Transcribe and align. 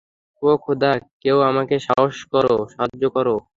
ওহ, 0.43 0.55
খোদা, 0.63 0.91
কেউ 1.21 1.37
আমাকে 1.49 1.75
সাহায্য 1.85 2.21
করো! 3.15 3.35